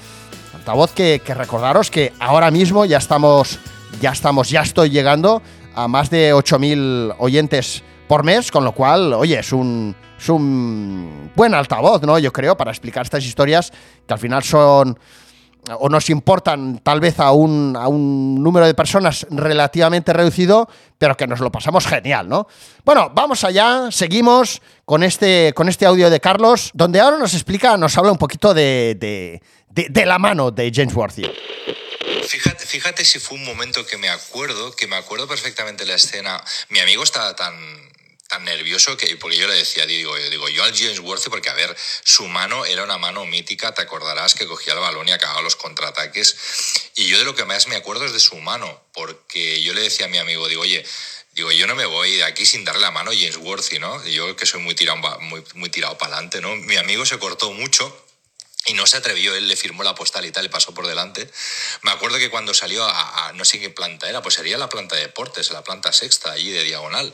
[0.54, 3.60] Altavoz que, que recordaros que ahora mismo ya estamos,
[4.00, 5.42] ya estamos, ya estoy llegando
[5.74, 11.32] a más de 8.000 oyentes por mes, con lo cual, oye, es un, es un
[11.36, 12.20] buen altavoz, ¿no?
[12.20, 13.72] Yo creo, para explicar estas historias
[14.06, 15.00] que al final son
[15.78, 21.16] o nos importan tal vez a un, a un número de personas relativamente reducido, pero
[21.16, 22.48] que nos lo pasamos genial, ¿no?
[22.84, 27.78] Bueno, vamos allá, seguimos con este, con este audio de Carlos, donde ahora nos explica,
[27.78, 29.42] nos habla un poquito de, de,
[29.90, 31.30] de- la mano de James Worthy.
[32.28, 36.42] Fíjate, fíjate si fue un momento que me acuerdo, que me acuerdo perfectamente la escena.
[36.70, 37.54] Mi amigo estaba tan,
[38.32, 41.50] tan nervioso que, porque yo le decía, digo, yo digo, yo al James Worthy, porque
[41.50, 45.12] a ver, su mano era una mano mítica, te acordarás que cogía el balón y
[45.12, 46.38] acababa los contraataques.
[46.96, 49.82] Y yo de lo que más me acuerdo es de su mano, porque yo le
[49.82, 50.86] decía a mi amigo, digo, oye,
[51.34, 54.02] digo, yo no me voy de aquí sin darle la mano a James Worthy, ¿no?
[54.06, 56.56] Yo que soy muy tirado, muy, muy tirado para adelante, ¿no?
[56.56, 58.08] Mi amigo se cortó mucho
[58.66, 61.30] y no se atrevió, él le firmó la postal y tal, le pasó por delante.
[61.82, 64.70] Me acuerdo que cuando salió a, a no sé qué planta era, pues sería la
[64.70, 67.12] planta de deportes, la planta sexta, allí de diagonal.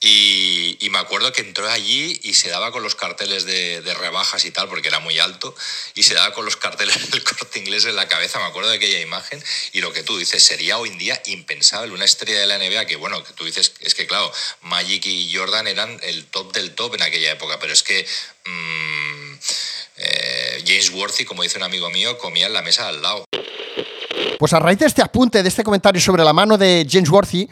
[0.00, 4.44] Y, me acuerdo que entró allí y se daba con los carteles de, de rebajas
[4.46, 5.54] y tal, porque era muy alto,
[5.94, 8.38] y se daba con los carteles del corte inglés en la cabeza.
[8.38, 9.42] Me acuerdo de aquella imagen.
[9.72, 11.92] Y lo que tú dices, sería hoy en día impensable.
[11.92, 14.32] Una estrella de la NBA que, bueno, que tú dices, es que claro,
[14.62, 18.06] Magic y Jordan eran el top del top en aquella época, pero es que.
[18.44, 19.38] mm,
[20.00, 23.24] eh, James Worthy, como dice un amigo mío, comía en la mesa al lado.
[24.38, 27.48] Pues a raíz de este apunte, de este comentario sobre la mano de James Worthy,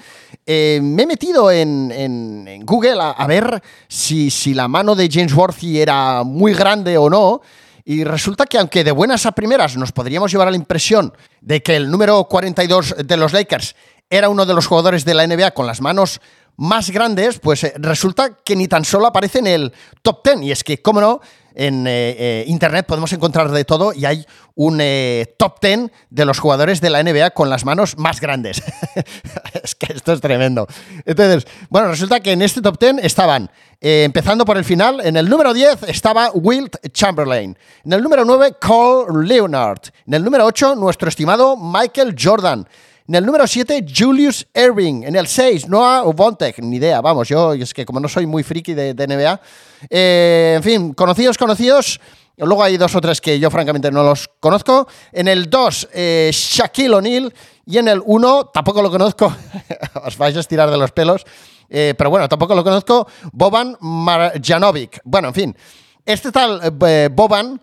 [0.47, 5.35] eh, me he metido en, Google a, a ver si, si la mano de James
[5.35, 7.41] Worthy era muy grande o no.
[7.85, 11.61] Y resulta que aunque de buenas a primeras nos podríamos llevar a la impresión de
[11.61, 13.75] que el número 42 de los Lakers
[14.09, 16.21] era uno de los jugadores de la NBA con las manos
[16.57, 20.43] más grandes, pues eh, resulta que ni tan solo aparece en el top 10.
[20.43, 21.21] Y es que, cómo no,
[21.55, 24.79] en eh, eh, internet podemos encontrar de todo y hay un
[25.39, 28.63] top 10 de los jugadores de la NBA con las manos más grandes.
[29.63, 30.67] es que esto es tremendo.
[31.05, 35.29] Entonces, bueno, resulta que en este top 10 estaban, empezando por el final, en el
[35.29, 40.75] número 10 estaba Wilt Chamberlain, en el número 9 Cole Leonard, en el número 8
[40.75, 42.67] nuestro estimado Michael Jordan.
[43.09, 45.05] En el número 7, Julius Erving.
[45.05, 46.59] En el 6, Noah Vontek.
[46.59, 49.41] Ni idea, vamos, yo es que como no soy muy friki de, NBA.
[49.91, 52.01] eh, en fin, conocidos, conocidos.
[52.37, 54.89] Luego hay dos o tres que yo francamente no los conozco.
[55.13, 57.33] En el 2, eh, Shaquille O'Neal.
[57.65, 59.33] Y en el 1, tampoco lo conozco.
[60.05, 61.25] Os vais a estirar de los pelos.
[61.71, 63.07] Eh, pero bueno, tampoco lo conozco.
[63.33, 65.01] Boban Marjanovic.
[65.05, 65.57] Bueno, en fin.
[66.05, 66.61] Este tal
[67.13, 67.61] Boban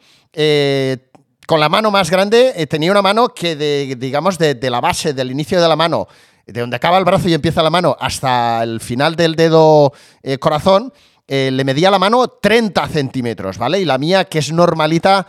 [1.46, 5.14] con la mano más grande, eh, tenía una mano que, de, digamos, de, la base,
[5.14, 6.08] del inicio de la mano,
[6.46, 10.38] de donde acaba el brazo y empieza la mano, hasta el final del dedo eh,
[10.38, 10.94] corazón,
[11.28, 13.80] eh, le medía la mano 30 centímetros, ¿vale?
[13.80, 15.26] Y la mía, que es normalita,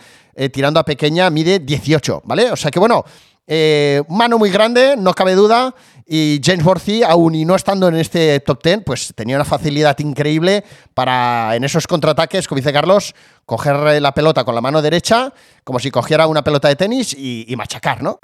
[0.52, 2.50] tirando a pequeña, mide 18, ¿vale?
[2.50, 3.04] O sea que, bueno,
[3.46, 5.74] eh, mano muy grande, no cabe duda.
[6.06, 9.98] Y James Worthy, aún y no estando en este top 10, pues tenía una facilidad
[10.00, 13.14] increíble para en esos contraataques, como dice Carlos,
[13.46, 15.32] coger la pelota con la mano derecha,
[15.64, 18.18] como si cogiera una pelota de tenis y, y machacar, ¿no?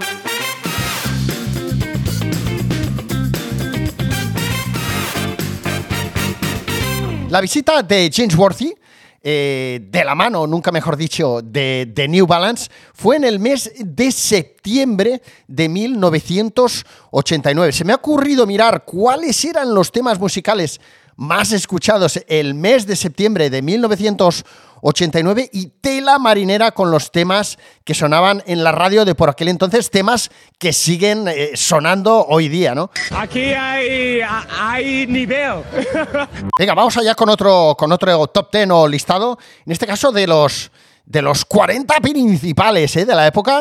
[7.31, 8.75] La visita de James Worthy
[9.23, 13.71] eh, de la mano, nunca mejor dicho, de, de New Balance, fue en el mes
[13.79, 17.73] de septiembre de 1989.
[17.73, 20.81] Se me ha ocurrido mirar cuáles eran los temas musicales
[21.21, 27.93] más escuchados el mes de septiembre de 1989 y tela marinera con los temas que
[27.93, 32.75] sonaban en la radio de por aquel entonces, temas que siguen eh, sonando hoy día,
[32.75, 32.91] ¿no?
[33.11, 34.23] Aquí hay,
[34.59, 35.63] hay nivel.
[36.59, 40.27] Venga, vamos allá con otro, con otro top 10 o listado, en este caso de
[40.27, 40.71] los,
[41.05, 43.05] de los 40 principales ¿eh?
[43.05, 43.61] de la época.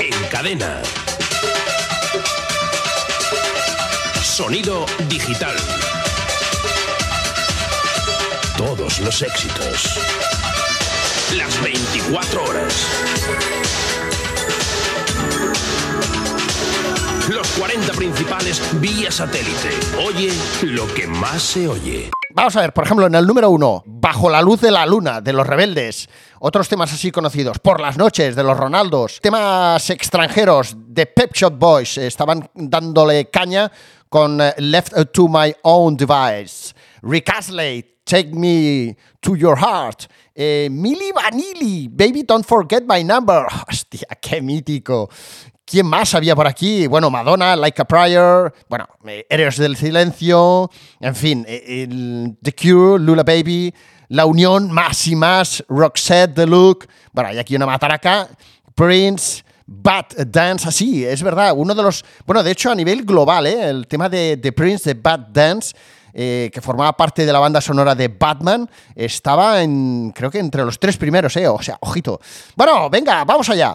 [0.00, 0.82] En cadena.
[4.42, 5.54] Sonido digital.
[8.58, 10.00] Todos los éxitos.
[11.36, 12.88] Las 24 horas.
[17.28, 19.70] Los 40 principales vía satélite.
[20.04, 22.10] Oye lo que más se oye.
[22.34, 25.20] Vamos a ver, por ejemplo, en el número uno, Bajo la luz de la luna,
[25.20, 26.08] de los rebeldes.
[26.44, 29.20] Otros temas así conocidos, Por las noches, de los Ronaldos.
[29.22, 31.98] Temas extranjeros, de Pep Shop Boys.
[31.98, 33.70] Estaban dándole caña
[34.08, 36.74] con eh, Left to My Own Device.
[37.02, 37.30] Rick
[38.04, 40.10] Take Me to Your Heart.
[40.34, 43.46] Eh, Milli Vanilli, Baby Don't Forget My Number.
[43.68, 45.08] Hostia, qué mítico.
[45.64, 46.88] ¿Quién más había por aquí?
[46.88, 51.86] Bueno, Madonna, Like a Prior, bueno, eh, Héroes del Silencio, en fin, eh,
[52.42, 53.72] The Cure, Lula Baby,
[54.12, 58.28] La Unión, más y más, Roxette, The Look, bueno, hay aquí una mataraca,
[58.74, 63.46] Prince, Bad Dance, así, es verdad, uno de los, bueno, de hecho a nivel global,
[63.46, 63.70] ¿eh?
[63.70, 65.74] el tema de, de Prince, de Bad Dance,
[66.12, 70.62] eh, que formaba parte de la banda sonora de Batman, estaba en, creo que entre
[70.62, 71.48] los tres primeros, ¿eh?
[71.48, 72.20] o sea, ojito.
[72.54, 73.74] Bueno, venga, vamos allá.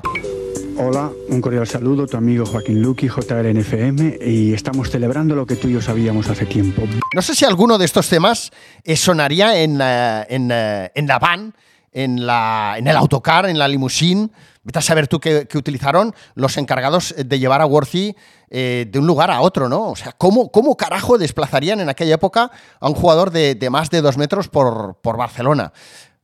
[0.79, 5.67] Hola, un cordial saludo, tu amigo Joaquín Luqui, JLNFM, y estamos celebrando lo que tú
[5.69, 6.83] y yo sabíamos hace tiempo.
[7.15, 8.51] No sé si alguno de estos temas
[8.83, 11.55] eh, sonaría en, eh, en, eh, en la van,
[11.91, 14.29] en, la, en el autocar, en la limusine.
[14.63, 18.15] Vete a saber tú qué, qué utilizaron los encargados de llevar a Worthy
[18.49, 19.89] de un lugar a otro, ¿no?
[19.89, 23.89] O sea, ¿cómo, cómo carajo desplazarían en aquella época a un jugador de, de más
[23.89, 25.73] de dos metros por, por Barcelona?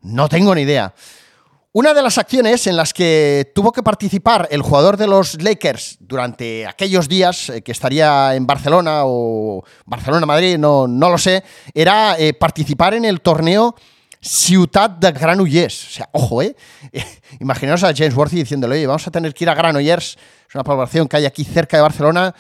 [0.01, 0.93] No tengo ni idea.
[1.75, 5.97] Una de las acciones en las que tuvo que participar el jugador de los Lakers
[5.99, 12.15] durante aquellos días eh, que estaría en Barcelona o Barcelona-Madrid, no, no lo sé, era
[12.19, 13.73] eh, participar en el torneo
[14.21, 15.88] Ciutat de Granollers.
[15.88, 16.55] O sea, ojo, ¿eh?
[17.39, 20.15] Imaginaos a James Worthy diciéndole, oye, vamos a tener que ir a Granollers,
[20.47, 22.36] es una población que hay aquí cerca de Barcelona,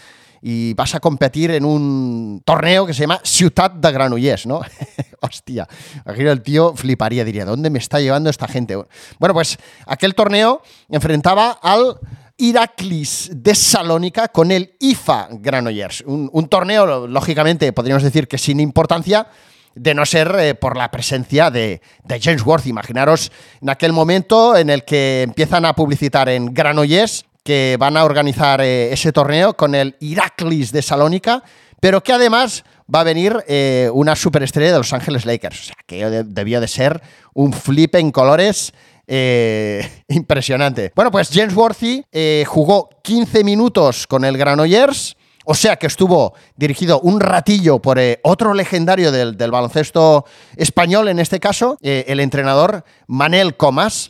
[0.45, 4.59] y vas a competir en un torneo que se llama Ciutat de Granollers, ¿no?
[5.21, 5.65] Hostia,
[6.03, 8.75] aquí el tío fliparía, diría, ¿dónde me está llevando esta gente?
[9.19, 11.97] Bueno, pues aquel torneo enfrentaba al
[12.35, 16.01] Iraklis de Salónica con el IFA Granollers.
[16.01, 19.27] Un, un torneo, lógicamente, podríamos decir que sin importancia,
[19.75, 22.67] de no ser eh, por la presencia de, de James Worth.
[22.67, 28.05] Imaginaros en aquel momento en el que empiezan a publicitar en Granollers que van a
[28.05, 31.43] organizar eh, ese torneo con el Iraklis de Salónica,
[31.79, 35.59] pero que además va a venir eh, una superestrella de Los Ángeles Lakers.
[35.59, 37.01] O sea, que de- debió de ser
[37.33, 38.73] un flip en colores
[39.07, 40.93] eh, impresionante.
[40.95, 42.05] Bueno, pues James Worthy
[42.45, 48.53] jugó 15 minutos con el Granollers, o sea que estuvo dirigido un ratillo por otro
[48.53, 50.23] legendario del, baloncesto
[50.55, 54.09] español, en este caso, el entrenador Manel Comas.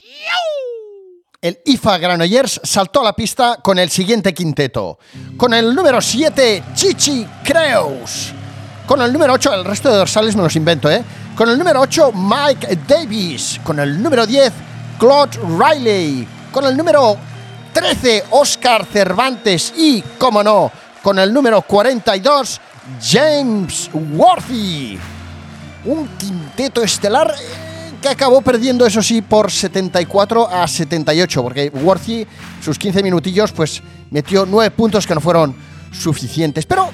[1.43, 4.97] El IFA Granollers saltó a la pista con el siguiente quinteto.
[5.36, 8.32] Con el número 7, Chichi Creus.
[8.88, 11.03] Con el número 8, el resto de dorsales me los invento, ¿eh?
[11.36, 13.60] Con el número 8, Mike Davis.
[13.62, 14.53] Con el número 10,
[14.97, 16.25] Claude Riley.
[16.49, 17.17] Con el número
[17.73, 19.73] 13, Oscar Cervantes.
[19.75, 22.62] Y, como no, con el número 42,
[23.01, 24.97] James Worthy
[25.86, 27.34] un quinteto estelar
[28.03, 32.27] que acabó perdiendo, eso sí, por 74 a 78, porque Worthy,
[32.61, 35.55] sus 15 minutillos, pues metió 9 puntos que no fueron
[35.93, 36.65] suficientes.
[36.65, 36.89] Pero,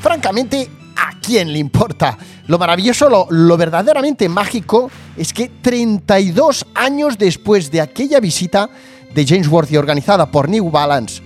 [0.00, 2.16] francamente, ¿a quién le importa?
[2.46, 8.70] Lo maravilloso, lo, lo verdaderamente mágico, es que 32 años después de aquella visita
[9.14, 11.22] de James Worthy organizada por New Balance,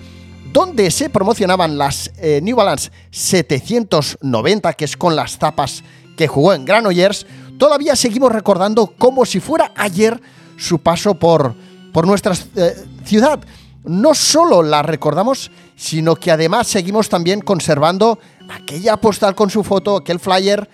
[0.53, 5.85] donde se promocionaban las eh, New Balance 790, que es con las tapas
[6.17, 7.25] que jugó en Granollers,
[7.59, 10.21] todavía seguimos recordando como si fuera ayer
[10.57, 11.55] su paso por,
[11.93, 13.41] por nuestra eh, ciudad.
[13.85, 19.97] No solo la recordamos, sino que además seguimos también conservando aquella postal con su foto,
[19.97, 20.69] aquel flyer,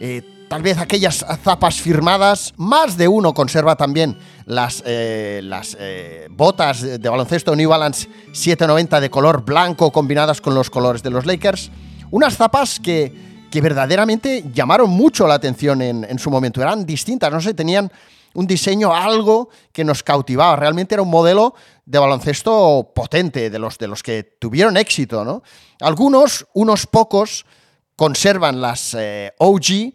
[0.00, 2.52] eh, tal vez aquellas zapas firmadas.
[2.56, 9.00] Más de uno conserva también las, eh, las eh, botas de, baloncesto New Balance 790
[9.00, 11.70] de color blanco combinadas con los colores de los Lakers.
[12.10, 16.62] Unas zapas que, que verdaderamente llamaron mucho la atención en, su momento.
[16.62, 17.90] Eran distintas, no sé, tenían
[18.32, 20.56] un diseño, algo que nos cautivaba.
[20.56, 25.42] Realmente era un modelo de baloncesto potente, de los, de los que tuvieron éxito, ¿no?
[25.80, 27.44] Algunos, unos pocos,
[27.96, 29.92] conservan las eh, OG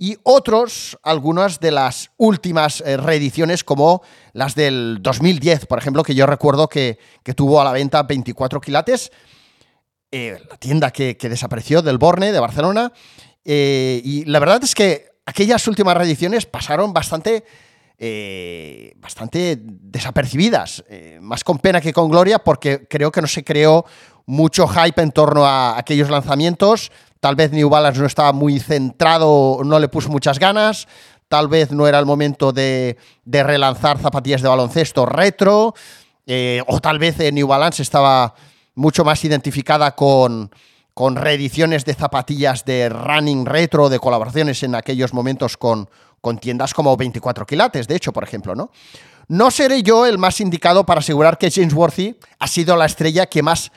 [0.00, 4.02] y otros, algunas de las últimas eh, reediciones, como
[4.32, 8.60] las del 2010, por ejemplo, que yo recuerdo que, que tuvo a la venta 24
[8.60, 9.10] quilates,
[10.10, 12.92] eh, la tienda que, desapareció del Borne, de Barcelona,
[13.44, 17.44] eh, y la verdad es que aquellas últimas reediciones pasaron bastante
[17.98, 20.84] eh, bastante desapercibidas,
[21.20, 23.84] más con pena que con gloria, porque creo que no se creó
[24.24, 26.90] mucho hype en torno a aquellos lanzamientos.
[27.20, 30.86] Tal vez New Balance no estaba muy centrado, no le puso muchas ganas.
[31.28, 32.96] Tal vez no era el momento de,
[33.26, 35.74] relanzar zapatillas de baloncesto retro.
[36.66, 38.34] O tal vez New Balance estaba
[38.78, 40.50] mucho más identificada con,
[40.94, 46.74] con reediciones de zapatillas de running retro, de colaboraciones en aquellos momentos con, con tiendas
[46.74, 48.70] como 24 quilates, de hecho, por ejemplo, ¿no?
[49.26, 53.26] No seré yo el más indicado para asegurar que James Worthy ha sido la estrella
[53.26, 53.70] que más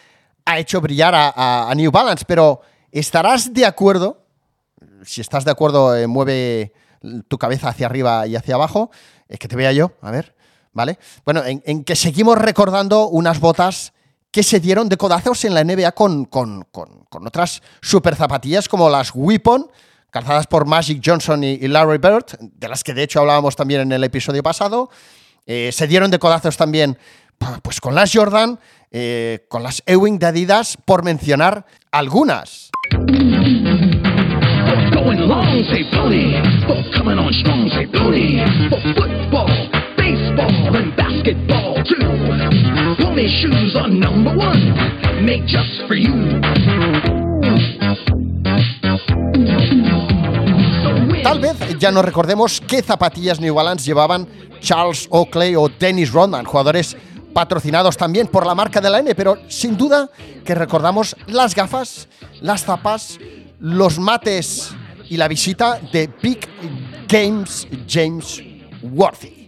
[0.46, 4.24] ha hecho brillar a, New Balance, pero ¿estarás de acuerdo?
[5.04, 6.74] Si estás de acuerdo, eh, mueve
[7.28, 8.92] tu cabeza hacia arriba y hacia abajo,
[9.28, 10.36] es que te vea yo, a ver,
[10.74, 11.00] ¿vale?
[11.26, 13.94] Bueno, en, en, que seguimos recordando unas botas
[14.32, 18.70] que se dieron de codazos en la NBA con, con, con, con otras super zapatillas
[18.70, 19.70] como las Weapon,
[20.10, 23.92] calzadas por Magic Johnson y, Larry Bird, de las que de hecho hablábamos también en
[23.92, 24.90] el episodio pasado.
[25.46, 26.98] Eh, se dieron de codazos también
[27.62, 28.60] pues, con las Jordan,
[28.92, 32.72] eh, con las Ewing de Adidas, por mencionar algunas.
[51.24, 54.28] Tal vez ya no recordemos qué zapatillas New Balance llevaban
[54.60, 56.98] Charles Oakley o Dennis Rodman, jugadores
[57.34, 60.10] patrocinados también por la marca de la N, pero sin duda
[60.44, 62.08] que recordamos las gafas,
[62.42, 63.20] las zapas,
[63.60, 64.74] los mates
[65.10, 66.48] y la visita de Big
[67.08, 68.42] Games James
[68.82, 69.41] Worthy.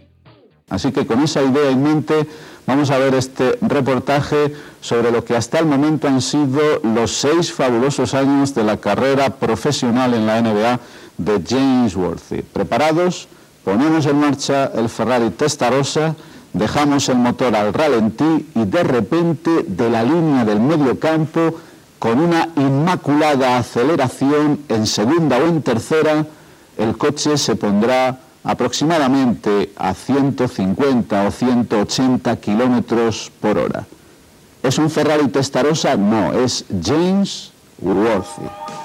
[0.70, 2.26] Así que con esa idea en mente
[2.66, 7.52] vamos a ver este reportaje sobre lo que hasta el momento han sido los seis
[7.52, 10.80] fabulosos años de la carrera profesional en la NBA
[11.18, 12.42] de James Worthy.
[12.42, 13.28] ¿Preparados?
[13.62, 16.14] Ponemos en marcha el Ferrari Testarossa,
[16.52, 21.54] dejamos el motor al ralentí y de repente de la línea del medio campo,
[21.98, 26.26] con una inmaculada aceleración en segunda o en tercera,
[26.76, 33.86] el coche se pondrá aproximadamente a 150 o 180 kilómetros por hora.
[34.62, 35.96] ¿Es un Ferrari Testarossa?
[35.96, 38.83] No, es James Worthy.